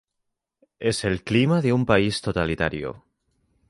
Es 0.79 1.03
el 1.05 1.23
clima 1.23 1.61
de 1.61 1.73
un 1.73 1.85
país 1.85 2.21
totalitario. 2.23 3.05